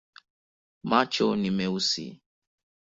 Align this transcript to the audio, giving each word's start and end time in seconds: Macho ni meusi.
Macho 0.89 1.27
ni 1.41 1.49
meusi. 1.57 2.05